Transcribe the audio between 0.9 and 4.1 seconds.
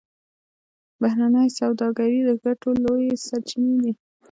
بهرنۍ سوداګري د ګټو لویې سرچینې دي